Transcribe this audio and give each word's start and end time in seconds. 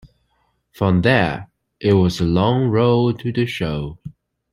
From 0.71 1.03
there, 1.03 1.51
it 1.79 1.93
was 1.93 2.19
a 2.19 2.23
long 2.25 2.69
road 2.69 3.19
to 3.19 3.31
The 3.31 3.45
Show. 3.45 3.99